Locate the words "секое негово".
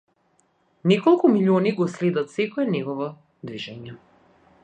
2.37-3.13